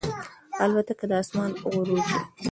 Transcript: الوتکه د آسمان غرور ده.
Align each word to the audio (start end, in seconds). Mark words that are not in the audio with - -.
الوتکه 0.63 1.05
د 1.09 1.11
آسمان 1.21 1.51
غرور 1.61 1.87
ده. 2.09 2.17